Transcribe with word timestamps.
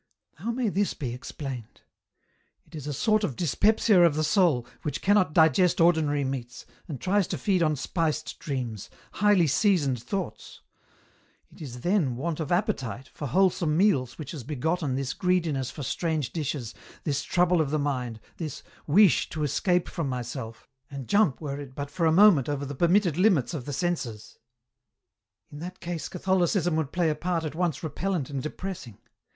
How 0.37 0.49
may 0.49 0.69
this 0.69 0.95
be 0.95 1.13
explained? 1.13 1.81
It 2.65 2.73
is 2.73 2.87
a 2.87 2.91
sort 2.93 3.23
of 3.23 3.35
dyspepsia 3.35 4.01
of 4.03 4.15
the 4.15 4.23
soul, 4.23 4.65
which 4.81 4.99
cannot 5.03 5.31
digest 5.31 5.79
ordinary 5.79 6.23
meats, 6.23 6.65
and 6.87 6.99
tries 6.99 7.27
to 7.27 7.37
feed 7.37 7.61
on 7.61 7.75
spiced 7.75 8.39
dreams, 8.39 8.89
highly 9.11 9.45
seasoned 9.45 10.01
thoughts; 10.01 10.61
it 11.51 11.61
is 11.61 11.81
then 11.81 12.15
want 12.15 12.39
of 12.39 12.51
appetite 12.51 13.09
for 13.09 13.27
wholesome 13.27 13.77
meals 13.77 14.17
which 14.17 14.31
has 14.31 14.43
begotten 14.43 14.95
this 14.95 15.13
greediness 15.13 15.69
for 15.69 15.83
strange 15.83 16.33
dishes, 16.33 16.73
this 17.03 17.21
trouble 17.21 17.61
of 17.61 17.69
the 17.69 17.77
mind, 17.77 18.19
this 18.37 18.63
wish 18.87 19.29
to 19.29 19.43
escape 19.43 19.87
from 19.87 20.09
myself, 20.09 20.67
and 20.89 21.07
jump 21.07 21.39
were 21.39 21.59
it 21.59 21.75
but 21.75 21.91
for 21.91 22.07
a 22.07 22.11
moment 22.11 22.49
over 22.49 22.65
the 22.65 22.73
permitted 22.73 23.17
limits 23.17 23.53
of 23.53 23.65
the 23.65 23.71
senses. 23.73 24.39
"In 25.51 25.59
that 25.59 25.79
case 25.79 26.09
Catholicism 26.09 26.75
would 26.75 26.91
play 26.91 27.11
a 27.11 27.13
part 27.13 27.43
at 27.45 27.53
once 27.53 27.83
repellent 27.83 28.31
and 28.31 28.41
depressing. 28.41 28.97